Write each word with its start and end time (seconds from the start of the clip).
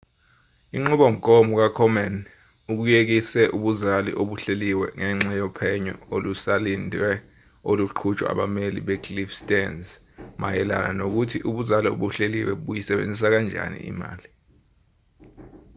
inqubomgomo 0.75 1.53
ka-komen 1.61 2.13
ukuyekise 2.71 3.41
ubuzali 3.57 4.11
obuhleliwe 4.21 4.87
ngenxa 4.99 5.33
yophenyo 5.41 5.93
olusalindiwe 6.15 7.11
oluqhutshwa 7.69 8.25
abameli 8.33 8.79
be-cliff 8.87 9.31
stearns 9.39 9.87
mayelana 10.41 10.91
nokuthi 10.99 11.37
ubuzali 11.49 11.87
obuhleliwe 11.95 12.51
buyisebenzisa 12.65 13.27
kanjani 13.33 13.77
imali 13.91 14.27